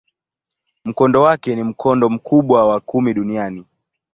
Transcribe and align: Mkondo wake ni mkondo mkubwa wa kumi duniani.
Mkondo 0.85 1.21
wake 1.21 1.55
ni 1.55 1.63
mkondo 1.63 2.09
mkubwa 2.09 2.67
wa 2.67 2.79
kumi 2.79 3.13
duniani. 3.13 3.65